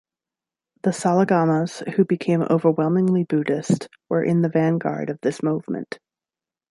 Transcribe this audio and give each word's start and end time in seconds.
The 0.81 0.93
Salagamas, 0.93 1.87
who 1.93 2.05
became 2.05 2.41
overwhelmingly 2.41 3.23
Buddhist, 3.23 3.87
were 4.09 4.23
in 4.23 4.41
the 4.41 4.49
vanguard 4.49 5.11
of 5.11 5.21
this 5.21 5.43
movement. 5.43 5.99